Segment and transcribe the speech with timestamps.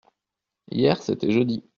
[0.71, 1.63] Hier c’était jeudi.